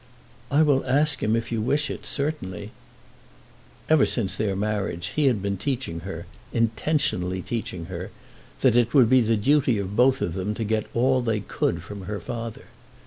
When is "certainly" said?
2.07-2.71